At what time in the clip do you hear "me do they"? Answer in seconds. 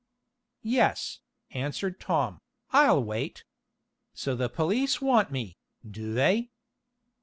5.31-6.49